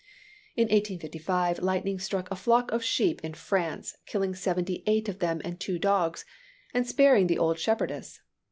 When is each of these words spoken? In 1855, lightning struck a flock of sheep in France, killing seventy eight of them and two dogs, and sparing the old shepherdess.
In 0.55 0.63
1855, 0.63 1.59
lightning 1.59 1.99
struck 1.99 2.27
a 2.31 2.35
flock 2.35 2.71
of 2.71 2.83
sheep 2.83 3.21
in 3.23 3.35
France, 3.35 3.95
killing 4.07 4.33
seventy 4.33 4.81
eight 4.87 5.07
of 5.07 5.19
them 5.19 5.41
and 5.43 5.59
two 5.59 5.77
dogs, 5.77 6.25
and 6.73 6.87
sparing 6.87 7.27
the 7.27 7.37
old 7.37 7.59
shepherdess. 7.59 8.19